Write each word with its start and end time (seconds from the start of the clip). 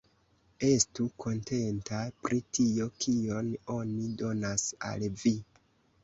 Estu 0.67 1.03
kontenta 1.23 1.99
pri 2.23 2.39
tio, 2.57 2.87
kion 3.05 3.51
oni 3.73 4.07
donas 4.23 4.65
al 4.93 5.05
vi! 5.25 5.35